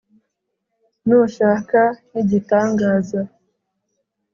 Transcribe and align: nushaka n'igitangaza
nushaka 1.05 1.79
n'igitangaza 2.11 3.21